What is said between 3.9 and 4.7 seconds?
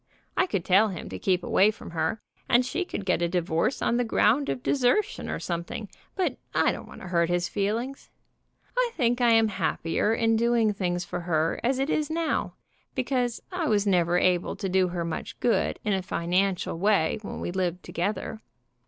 the ground of